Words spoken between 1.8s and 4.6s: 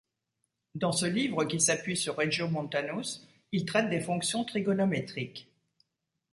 sur Regiomontanus, il traite des fonctions